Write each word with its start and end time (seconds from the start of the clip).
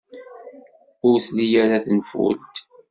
Ur 1.09 1.17
tli 1.27 1.45
ara 1.63 1.77
tanfult. 1.85 2.55